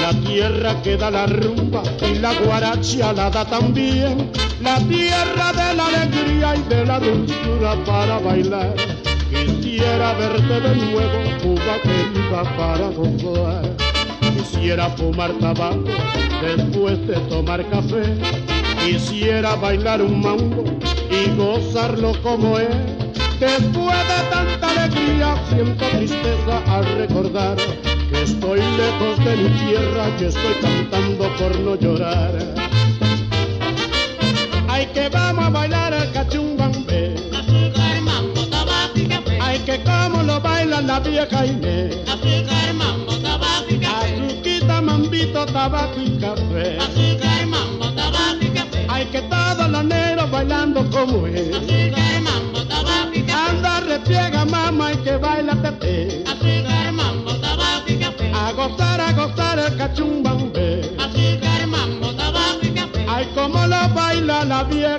[0.00, 4.30] La tierra que da la rumba y la guaracha la da también.
[4.62, 8.72] La tierra de la alegría y de la dulzura para bailar.
[9.30, 13.76] Quisiera verte de nuevo, Cuba para gozar.
[14.36, 15.90] Quisiera fumar tabaco
[16.40, 18.04] después de tomar café.
[18.84, 20.62] Quisiera bailar un mambo
[21.10, 23.07] y gozarlo como es.
[23.40, 27.56] Después de tanta alegría siento tristeza al recordar
[28.10, 32.32] que estoy lejos de mi tierra, que estoy cantando por no llorar.
[34.66, 37.14] Ay que vamos a bailar el café.
[39.40, 41.96] Ay que como lo baila la vieja Inés.
[44.00, 46.78] Azuquita, mambito, tabaco y café.
[48.88, 52.07] Ay que todos los negros bailando como es.
[53.46, 56.24] Anda, repliega, mamá, y que baila tete.
[56.26, 58.32] Azúcar, mambo, tabaco y café.
[58.34, 60.96] A gozar, a gozar el cachumbambe.
[60.98, 63.06] Azúcar, mambo, tabaco y café.
[63.08, 64.97] Ay, como lo baila la vieja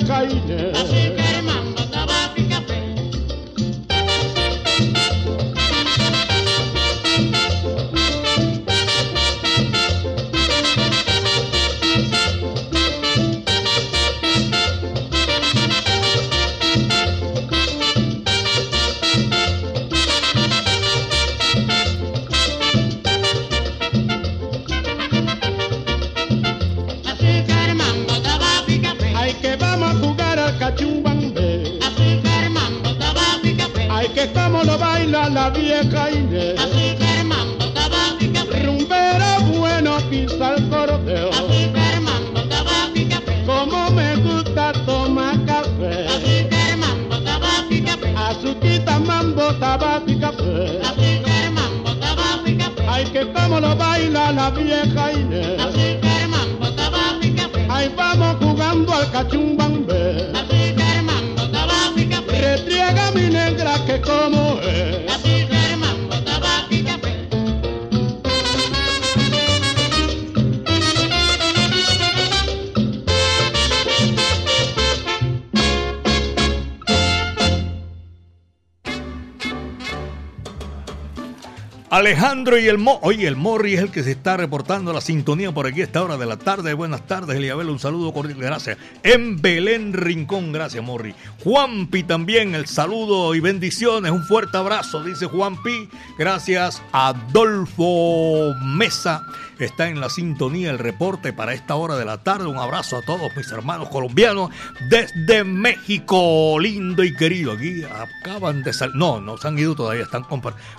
[82.10, 82.98] Alejandro y el Mo.
[83.04, 86.02] Oye, el Morri es el que se está reportando la sintonía por aquí a esta
[86.02, 86.74] hora de la tarde.
[86.74, 87.70] Buenas tardes, Eliabel.
[87.70, 88.40] Un saludo cordial.
[88.40, 88.80] Gracias.
[89.04, 90.52] En Belén Rincón.
[90.52, 91.14] Gracias, Morri.
[91.44, 92.56] Juanpi también.
[92.56, 94.12] El saludo y bendiciones.
[94.12, 95.88] Un fuerte abrazo, dice Juanpi.
[96.18, 96.82] Gracias.
[96.94, 99.22] Adolfo Mesa
[99.60, 100.70] está en la sintonía.
[100.70, 102.48] El reporte para esta hora de la tarde.
[102.48, 104.50] Un abrazo a todos mis hermanos colombianos
[104.90, 106.58] desde México.
[106.60, 107.54] Lindo y querido.
[107.54, 108.96] Aquí acaban de salir.
[108.96, 110.04] No, no se han ido todavía.
[110.04, 110.26] Están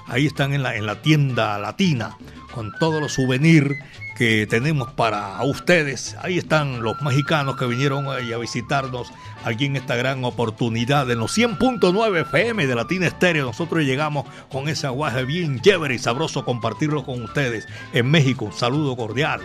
[0.07, 2.17] Ahí están en la, en la tienda latina
[2.55, 3.77] con todos los souvenirs
[4.17, 6.17] que tenemos para ustedes.
[6.21, 9.11] Ahí están los mexicanos que vinieron a visitarnos
[9.45, 13.47] aquí en esta gran oportunidad en los 100.9 FM de Latina Estéreo.
[13.47, 18.45] Nosotros llegamos con ese aguaje bien chévere y sabroso compartirlo con ustedes en México.
[18.45, 19.41] Un saludo cordial.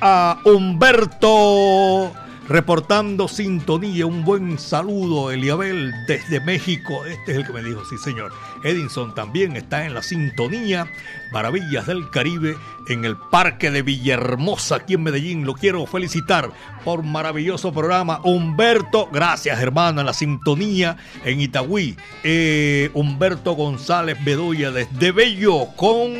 [0.00, 2.12] A Humberto
[2.48, 4.06] reportando sintonía.
[4.06, 7.04] Un buen saludo, Eliabel, desde México.
[7.06, 8.32] Este es el que me dijo, sí, señor.
[8.64, 10.90] Edinson también está en la sintonía.
[11.32, 12.56] Maravillas del Caribe
[12.88, 15.44] en el Parque de Villahermosa, aquí en Medellín.
[15.44, 16.50] Lo quiero felicitar
[16.84, 18.20] por maravilloso programa.
[18.22, 21.96] Humberto, gracias, hermano, en la sintonía en Itagüí.
[22.22, 26.12] Eh, Humberto González Bedoya desde Bello con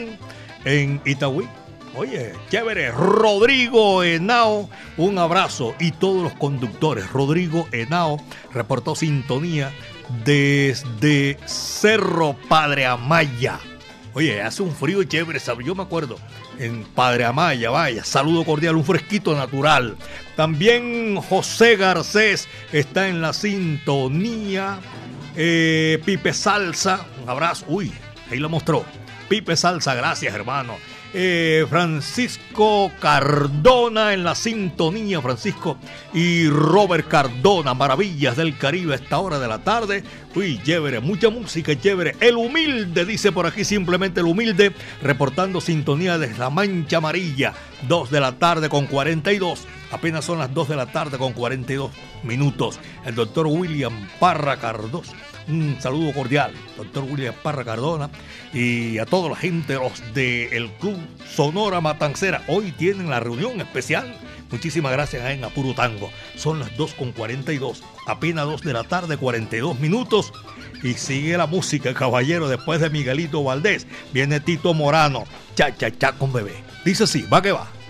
[0.65, 1.47] en Itagüí.
[1.95, 2.91] Oye, chévere.
[2.91, 5.75] Rodrigo Henao, un abrazo.
[5.79, 7.11] Y todos los conductores.
[7.11, 8.19] Rodrigo Henao
[8.53, 9.73] reportó sintonía
[10.25, 13.59] desde Cerro Padre Amaya.
[14.15, 15.67] Oye, hace un frío chévere, ¿sabes?
[15.67, 16.19] Yo me acuerdo
[16.59, 19.97] en Padre Amaya, vaya, saludo cordial, un fresquito natural.
[20.37, 24.79] También José Garcés está en la sintonía.
[25.35, 27.65] Eh, Pipe Salsa, un abrazo.
[27.69, 27.93] Uy,
[28.31, 28.85] ahí lo mostró.
[29.29, 30.77] Pipe Salsa, gracias, hermano.
[31.15, 35.77] Eh, Francisco Cardona en la sintonía, Francisco
[36.15, 40.05] y Robert Cardona, maravillas del Caribe a esta hora de la tarde.
[40.35, 42.17] Uy, chévere, mucha música, chévere.
[42.21, 47.53] El humilde, dice por aquí simplemente el humilde, reportando sintonía desde la Mancha Amarilla,
[47.89, 49.67] 2 de la tarde con 42.
[49.91, 51.91] Apenas son las 2 de la tarde con 42
[52.23, 52.81] minutos.
[53.05, 55.13] El doctor William Parra Cardoso.
[55.49, 58.11] Un saludo cordial, doctor William Parra Cardona,
[58.53, 60.99] y a toda la gente los del Club
[61.35, 62.43] Sonora Matancera.
[62.49, 64.15] Hoy tienen la reunión especial.
[64.51, 66.11] Muchísimas gracias en Apuro Tango.
[66.37, 70.33] Son las 2 con 42, apenas 2 de la tarde, 42 minutos.
[70.83, 73.87] Y sigue la música, caballero, después de Miguelito Valdés.
[74.13, 75.25] Viene Tito Morano,
[75.55, 76.55] cha, cha, cha con bebé.
[76.85, 77.82] Dice así, va que va.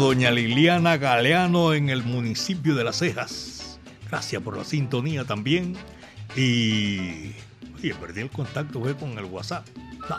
[0.00, 3.78] Doña Liliana Galeano en el municipio de Las Cejas.
[4.08, 5.76] Gracias por la sintonía también.
[6.36, 7.32] Y.
[7.76, 9.66] Oye, perdí el contacto con el WhatsApp.
[10.08, 10.16] No.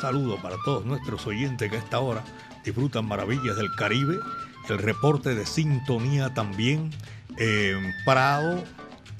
[0.00, 2.24] Saludo para todos nuestros oyentes que a esta hora
[2.64, 4.16] disfrutan maravillas del Caribe.
[4.68, 6.90] El reporte de sintonía también
[7.38, 8.64] en Prado,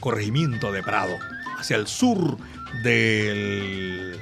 [0.00, 1.16] corregimiento de Prado,
[1.58, 2.38] hacia el sur
[2.82, 4.18] del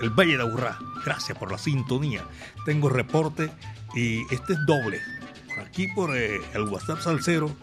[0.00, 0.78] el Valle de Aburrá.
[1.04, 2.22] Gracias por la sintonía.
[2.64, 3.50] Tengo reporte
[3.94, 5.00] y este es doble.
[5.48, 7.54] Por aquí por eh, el WhatsApp Salcero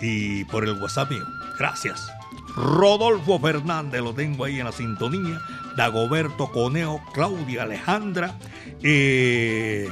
[0.00, 1.24] y por el WhatsApp mío.
[1.58, 2.10] Gracias.
[2.56, 5.40] Rodolfo Fernández lo tengo ahí en la sintonía.
[5.76, 8.34] Dagoberto Coneo, Claudia Alejandra.
[8.82, 9.88] eh,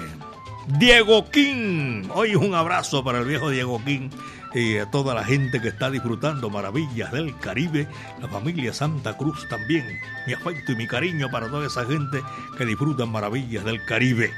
[0.78, 2.09] Diego King.
[2.14, 4.11] Hoy un abrazo para el viejo Diego King
[4.55, 7.86] y a toda la gente que está disfrutando maravillas del Caribe,
[8.20, 9.86] la familia Santa Cruz también.
[10.26, 12.22] Mi afecto y mi cariño para toda esa gente
[12.57, 14.30] que disfrutan maravillas del Caribe.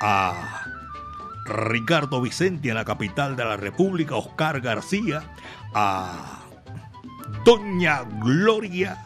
[0.00, 0.64] A
[1.50, 5.34] Ricardo Vicente en la capital de la República, Oscar García,
[5.74, 6.40] a
[7.44, 9.04] Doña Gloria.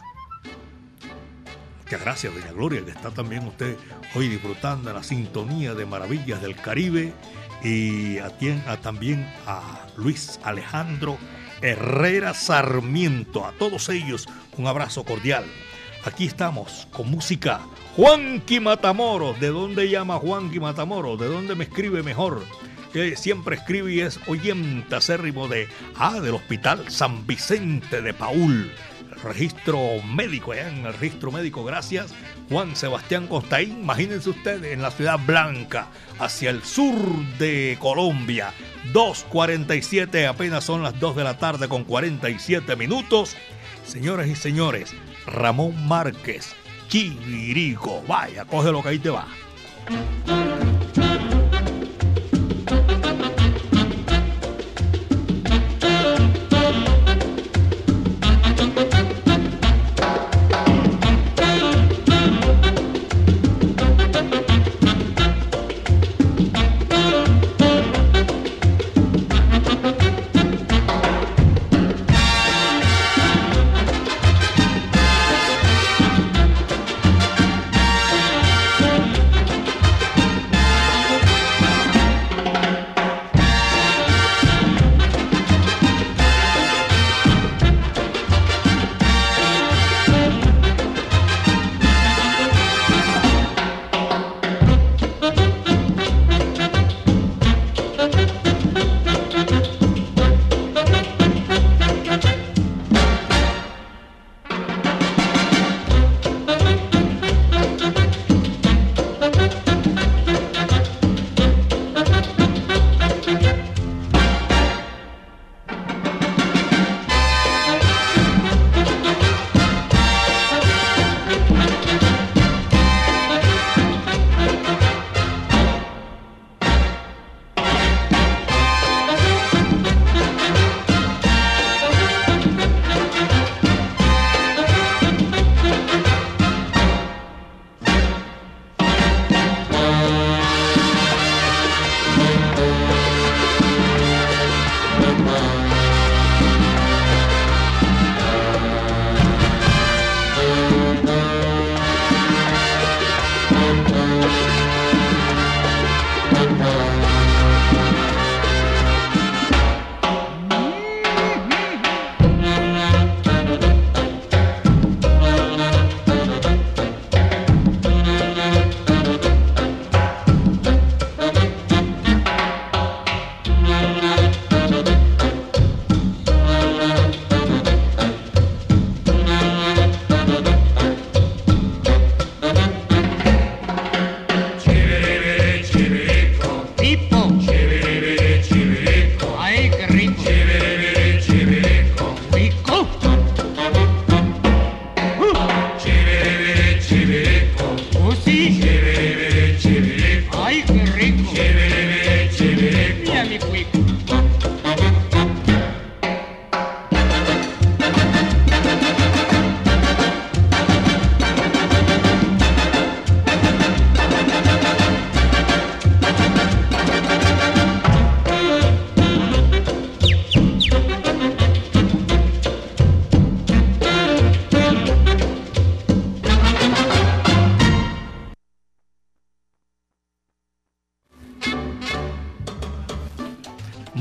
[1.83, 3.77] Muchas gracias, Doña Gloria, que está también usted
[4.15, 7.13] hoy disfrutando la sintonía de maravillas del Caribe
[7.63, 8.31] y a,
[8.67, 11.17] a también a Luis Alejandro
[11.61, 13.45] Herrera Sarmiento.
[13.45, 14.27] A todos ellos
[14.57, 15.45] un abrazo cordial.
[16.05, 17.61] Aquí estamos con música.
[17.95, 19.39] Juanqui Matamoros.
[19.39, 21.19] ¿De dónde llama Juanqui Matamoros?
[21.19, 22.43] ¿De dónde me escribe mejor?
[22.93, 28.71] Que siempre escribe y es oyente acérrimo de, ah, del Hospital San Vicente de Paul.
[29.23, 32.13] Registro médico, allá en el registro médico, gracias.
[32.49, 35.87] Juan Sebastián Costaín, imagínense ustedes, en la ciudad blanca,
[36.19, 36.95] hacia el sur
[37.39, 38.53] de Colombia.
[38.93, 43.35] 2.47, apenas son las 2 de la tarde con 47 minutos.
[43.87, 44.93] Señoras y señores,
[45.27, 46.55] Ramón Márquez,
[46.87, 49.27] Chivirico, vaya, coge lo que ahí te va.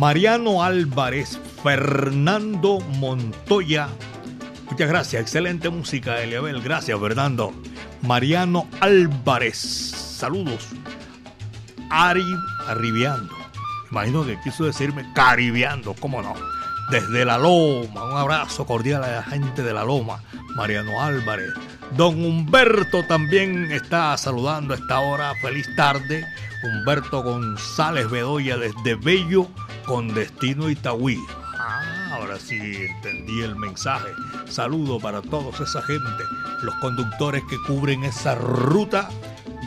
[0.05, 3.89] Mariano Álvarez, Fernando Montoya.
[4.71, 6.61] Muchas gracias, excelente música, Eliabel.
[6.61, 7.55] Gracias, Fernando.
[8.03, 10.69] Mariano Álvarez, saludos.
[11.89, 12.23] Ari
[12.67, 13.35] Arribiando.
[13.91, 16.35] Imagino que quiso decirme caribeando, cómo no.
[16.91, 20.23] Desde la Loma, un abrazo cordial a la gente de la Loma.
[20.55, 21.49] Mariano Álvarez.
[21.97, 25.33] Don Humberto también está saludando a esta hora.
[25.41, 26.27] Feliz tarde.
[26.63, 29.49] Humberto González Bedoya desde Bello
[29.87, 31.19] con destino Itagüí.
[31.59, 34.09] Ah, ahora sí entendí el mensaje.
[34.47, 36.25] Saludo para todos esa gente,
[36.63, 39.09] los conductores que cubren esa ruta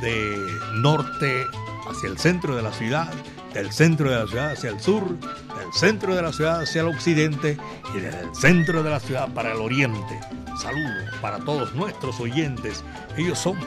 [0.01, 0.37] de
[0.75, 1.45] norte
[1.89, 3.11] hacia el centro de la ciudad,
[3.53, 6.87] del centro de la ciudad hacia el sur, del centro de la ciudad hacia el
[6.87, 7.57] occidente
[7.95, 10.19] y desde el centro de la ciudad para el oriente.
[10.61, 12.83] Saludos para todos nuestros oyentes.
[13.15, 13.57] Ellos son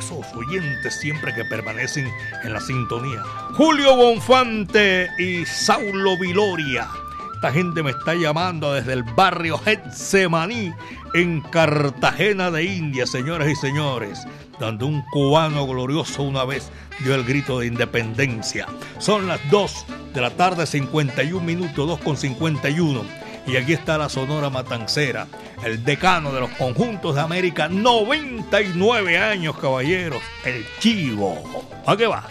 [0.00, 2.10] esos oyentes siempre que permanecen
[2.42, 3.22] en la sintonía.
[3.54, 6.88] Julio Bonfante y Saulo Viloria.
[7.34, 10.72] Esta gente me está llamando desde el barrio Getsemaní
[11.14, 14.26] en Cartagena de India, señoras y señores,
[14.58, 16.70] donde un cubano glorioso una vez
[17.00, 18.66] dio el grito de independencia.
[18.98, 23.02] Son las 2 de la tarde, 51 minutos, 2 con 51.
[23.46, 25.26] Y aquí está la Sonora Matancera,
[25.64, 31.38] el decano de los conjuntos de América, 99 años, caballeros, el Chivo.
[31.86, 32.24] ¿A qué va?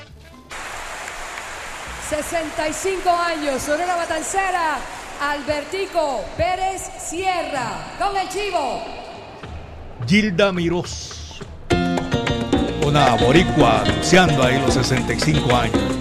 [2.10, 4.80] 65 años, Sonora Matancera,
[5.22, 8.84] Albertico Pérez Sierra, con el Chivo.
[10.08, 11.40] Gilda Mirós,
[12.86, 15.99] una boricua anunciando ahí los 65 años.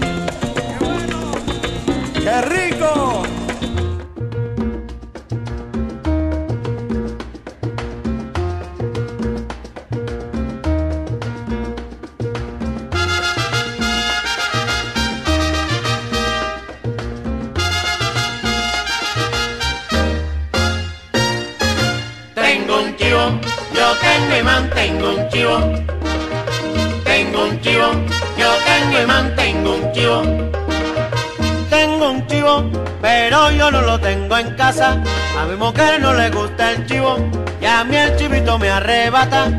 [33.71, 35.03] No lo tengo en casa.
[35.39, 37.19] A mi mujer no le gusta el chivo
[37.61, 39.51] y a mí el chivito me arrebata.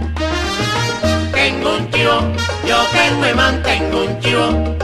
[1.32, 2.20] Tengo un chivo,
[2.66, 4.76] yo tengo y mantengo un chivo.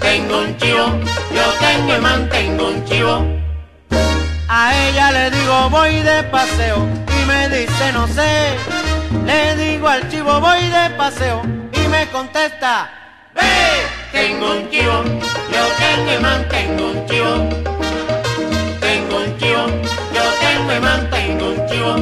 [0.00, 0.86] Tengo un chivo,
[1.34, 3.26] yo tengo y mantengo un chivo.
[4.48, 8.56] A ella le digo voy de paseo y me dice no sé.
[9.26, 11.42] Le digo al chivo voy de paseo
[11.72, 12.90] y me contesta,
[13.34, 13.42] ve.
[14.12, 15.02] Tengo un chivo,
[15.52, 17.73] yo tengo y mantengo un chivo.
[20.12, 21.94] Yo tengo y mantengo un chivo.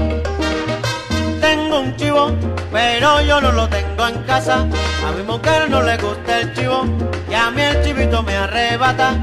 [1.41, 2.31] Tengo un chivo,
[2.71, 4.67] pero yo no lo tengo en casa.
[5.07, 6.85] A mi mujer no le gusta el chivo
[7.31, 9.15] y a mí el chivito me arrebata.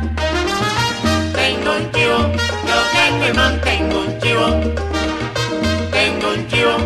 [1.33, 2.17] Tengo un chivo,
[2.67, 4.45] yo tengo y mantengo un chivo.
[5.91, 6.77] Tengo un chivo,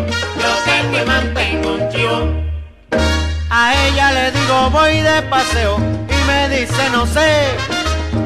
[0.42, 2.44] yo tengo y mantengo un chivo.
[3.50, 7.48] A ella le digo voy de paseo y me dice no sé.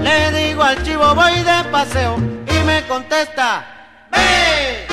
[0.01, 2.17] Le digo al chivo voy de paseo
[2.68, 3.65] me contesta,
[4.11, 4.86] ve.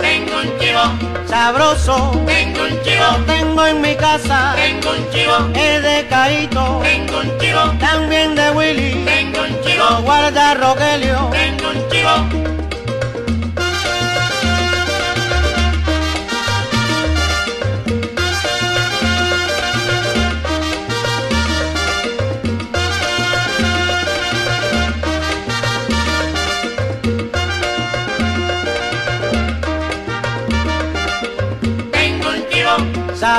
[0.00, 0.84] Tengo un chivo,
[1.28, 1.94] Sabroso,
[2.26, 4.54] tengo un chivo, tengo en mi casa.
[4.56, 9.04] tengo un chivo, Es de Caíto, tengo un chivo, también de Willy.
[9.04, 11.28] tengo un Lo chivo, guarda Rogelio.
[11.32, 12.51] tengo un chivo.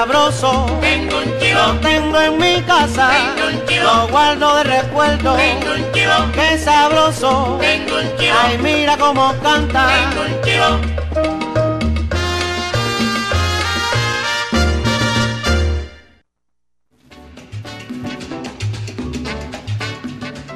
[0.04, 3.10] Sabroso, tengo un lo chivo, tengo en mi casa.
[3.10, 3.84] Tengo un chivo.
[3.86, 5.36] Lo guardo de recuerdo.
[5.38, 7.58] tengo un chivo, Qué sabroso.
[7.62, 9.88] tengo un chivo, Ay, mira cómo canta.
[9.88, 11.74] tengo un chivo.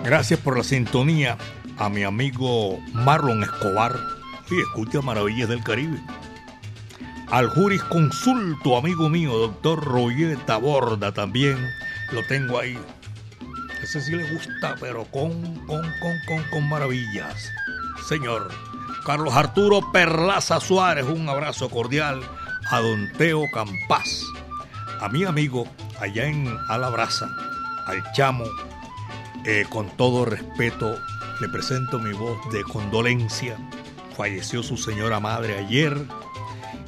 [0.03, 1.37] Gracias por la sintonía
[1.77, 3.95] a mi amigo Marlon Escobar.
[4.49, 5.99] Y escucha Maravillas del Caribe.
[7.29, 11.57] Al jurisconsulto, amigo mío, doctor Roger Taborda también.
[12.13, 12.79] Lo tengo ahí.
[13.83, 17.51] Ese sí le gusta, pero con, con, con, con, con maravillas.
[18.07, 18.49] Señor.
[19.05, 22.21] Carlos Arturo Perlaza Suárez, un abrazo cordial
[22.71, 24.23] a Don Teo Campas.
[24.99, 25.67] A mi amigo
[25.99, 27.29] allá en Alabraza,
[27.85, 28.43] al chamo
[29.45, 30.97] eh, con todo respeto,
[31.39, 33.57] le presento mi voz de condolencia.
[34.15, 36.05] Falleció su señora madre ayer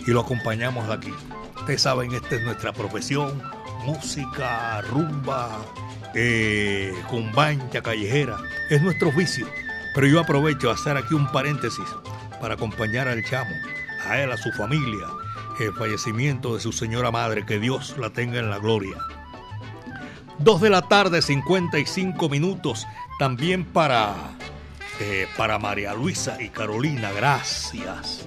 [0.10, 1.14] y lo acompañamos aquí.
[1.55, 3.43] Ustedes saben, esta es nuestra profesión,
[3.86, 5.64] música, rumba,
[6.16, 6.95] eh,
[7.84, 8.38] callejera.
[8.72, 9.47] Es nuestro vicio.
[9.93, 11.86] Pero yo aprovecho a hacer aquí un paréntesis
[12.41, 13.51] para acompañar al chamo,
[14.07, 15.05] a él, a su familia,
[15.60, 18.97] el fallecimiento de su señora madre, que Dios la tenga en la gloria.
[20.39, 22.88] Dos de la tarde, 55 minutos,
[23.20, 24.16] también para,
[25.01, 28.26] eh, para María Luisa y Carolina, gracias.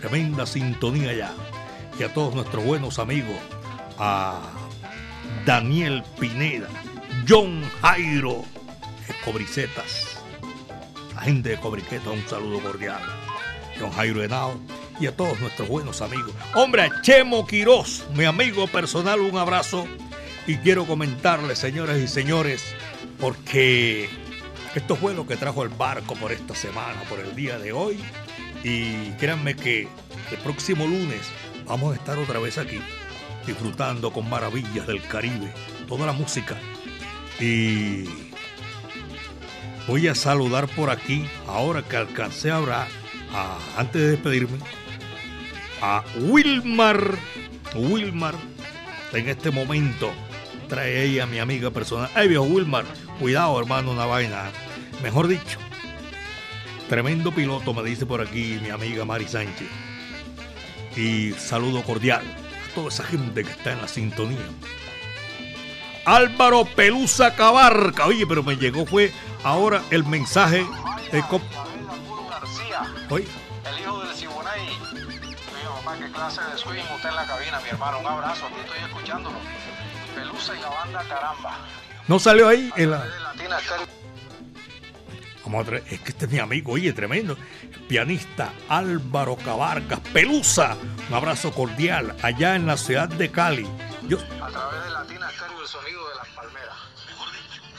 [0.00, 1.34] Tremenda sintonía ya.
[1.98, 3.36] Y a todos nuestros buenos amigos,
[3.98, 4.40] a
[5.44, 6.68] Daniel Pineda,
[7.28, 8.44] John Jairo,
[9.24, 10.22] Cobricetas,
[11.14, 13.00] la gente de Cobriqueta, un saludo cordial.
[13.78, 14.58] John Jairo Henao
[15.00, 16.32] y a todos nuestros buenos amigos.
[16.54, 19.86] Hombre, a Chemo Quirós, mi amigo personal, un abrazo.
[20.46, 22.62] Y quiero comentarles, señoras y señores,
[23.20, 24.08] porque
[24.74, 28.00] esto fue lo que trajo el barco por esta semana, por el día de hoy.
[28.64, 29.88] Y créanme que
[30.30, 31.20] el próximo lunes
[31.66, 32.80] vamos a estar otra vez aquí,
[33.46, 35.52] disfrutando con maravillas del Caribe,
[35.86, 36.56] toda la música.
[37.40, 38.04] Y
[39.86, 42.88] voy a saludar por aquí, ahora que alcancé a hablar,
[43.32, 44.58] a- antes de despedirme,
[45.80, 47.16] a Wilmar.
[47.74, 48.34] Wilmar,
[49.12, 50.10] en este momento,
[50.68, 52.10] trae ella a mi amiga personal.
[52.14, 52.84] Ay, viejo Wilmar,
[53.20, 54.50] cuidado, hermano, una vaina.
[55.02, 55.58] Mejor dicho,
[56.88, 59.68] tremendo piloto, me dice por aquí mi amiga Mari Sánchez.
[60.96, 62.22] Y saludo cordial
[62.70, 64.38] a toda esa gente que está en la sintonía.
[66.04, 68.06] Álvaro Pelusa Cabarca.
[68.06, 69.12] Oye, pero me llegó fue
[69.44, 70.66] ahora el mensaje
[71.12, 71.42] de cop-
[73.10, 73.26] Oye,
[73.64, 74.08] El hijo del
[75.84, 78.00] papá, qué clase de swing usted en la cabina, mi hermano.
[78.00, 79.36] Un abrazo, aquí estoy escuchándolo.
[80.14, 81.58] Pelusa y la banda Caramba.
[82.08, 83.04] no salió ahí en la...
[85.88, 87.36] Es que este es mi amigo, oye, tremendo.
[87.88, 90.76] Pianista Álvaro Cabarcas, Pelusa.
[91.08, 93.66] Un abrazo cordial allá en la ciudad de Cali.
[94.06, 96.76] Yo, A través de Latina Estéreo, el sonido de las palmeras.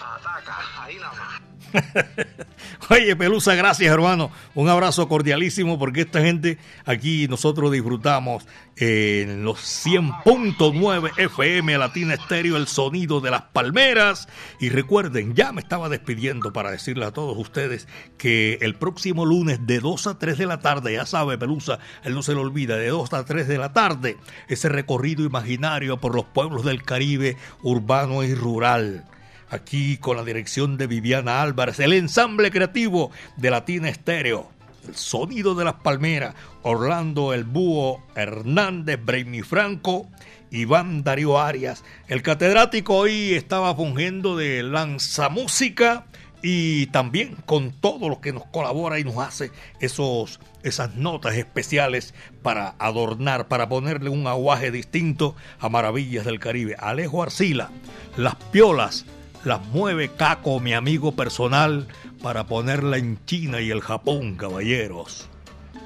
[0.01, 1.48] Ataca, ahí nada más.
[2.89, 4.31] Oye, Pelusa, gracias, hermano.
[4.55, 8.45] Un abrazo cordialísimo porque esta gente aquí nosotros disfrutamos
[8.77, 14.27] en los 100.9 FM Latina Estéreo, el sonido de las palmeras.
[14.59, 19.65] Y recuerden, ya me estaba despidiendo para decirle a todos ustedes que el próximo lunes
[19.67, 22.77] de 2 a 3 de la tarde, ya sabe, Pelusa, él no se le olvida,
[22.77, 24.17] de 2 a 3 de la tarde,
[24.47, 29.05] ese recorrido imaginario por los pueblos del Caribe, urbano y rural
[29.49, 34.49] aquí con la dirección de Viviana Álvarez, el ensamble creativo de Latina Estéreo,
[34.87, 40.07] el sonido de las palmeras, Orlando El Búho Hernández, Brainy Franco,
[40.51, 41.83] Iván Darío Arias.
[42.07, 46.05] El catedrático hoy estaba fungiendo de lanzamúsica
[46.41, 52.13] y también con todo lo que nos colabora y nos hace esos, esas notas especiales
[52.41, 56.75] para adornar, para ponerle un aguaje distinto a Maravillas del Caribe.
[56.79, 57.69] Alejo Arcila,
[58.15, 59.05] Las Piolas,
[59.43, 61.87] las mueve Caco, mi amigo personal,
[62.21, 65.29] para ponerla en China y el Japón, caballeros.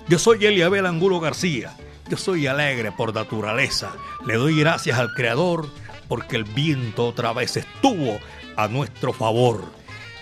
[0.09, 1.75] Yo soy Eliabel Angulo García.
[2.09, 3.93] Yo soy alegre por naturaleza.
[4.25, 5.69] Le doy gracias al Creador
[6.07, 8.19] porque el viento otra vez estuvo
[8.57, 9.63] a nuestro favor.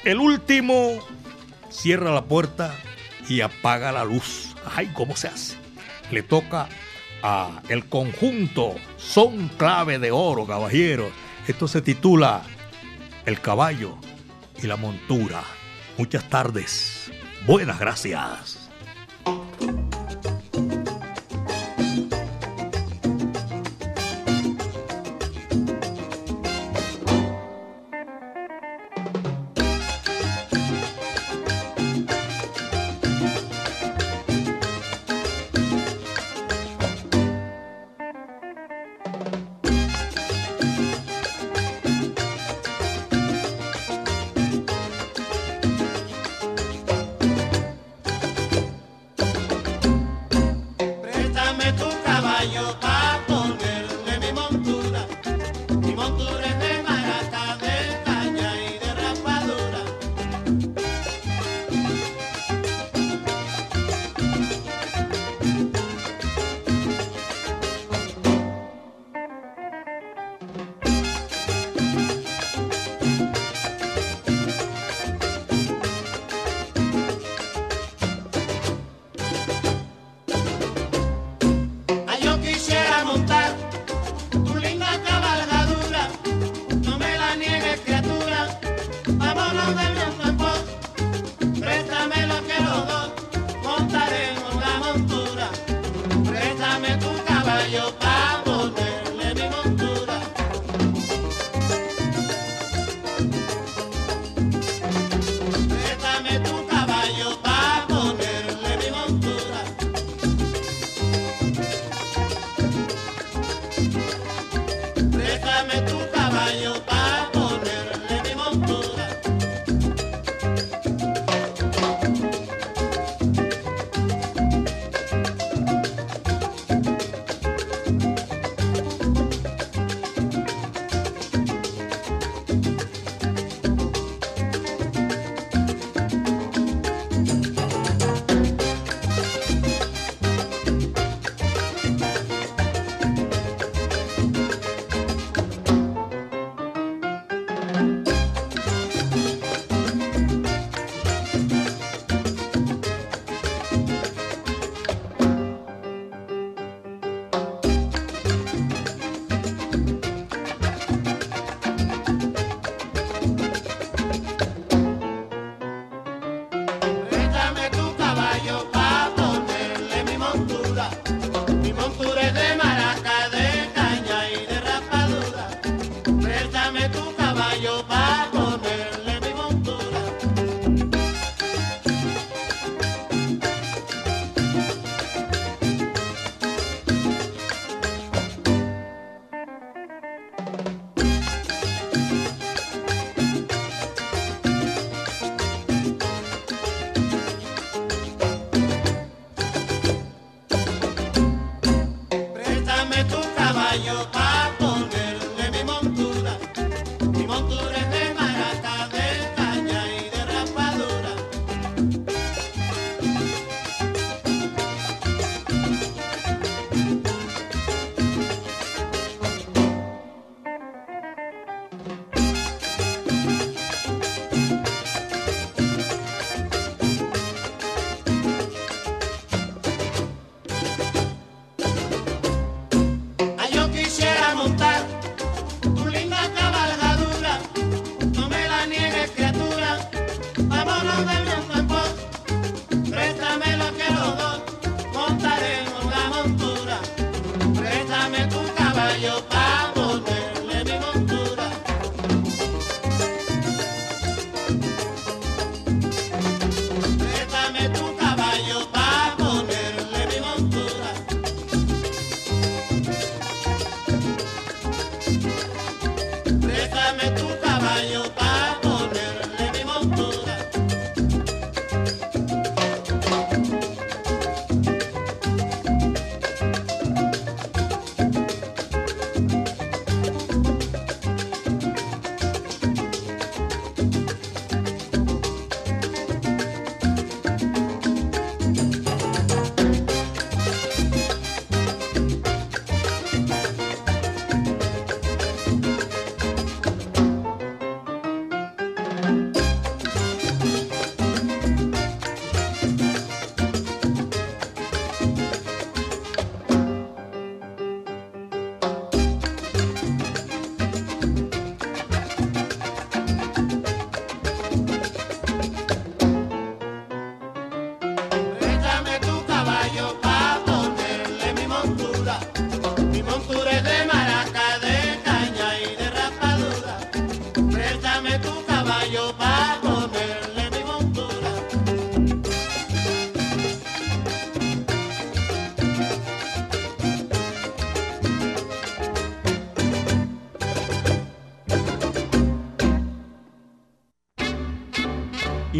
[0.03, 0.99] El último
[1.69, 2.75] cierra la puerta
[3.27, 4.55] y apaga la luz.
[4.75, 5.55] Ay, ¿cómo se hace?
[6.11, 6.69] Le toca
[7.23, 11.11] a el conjunto Son Clave de Oro, caballeros.
[11.47, 12.43] Esto se titula
[13.25, 13.97] El caballo
[14.61, 15.43] y la montura.
[15.97, 17.11] Muchas tardes.
[17.45, 18.60] Buenas gracias.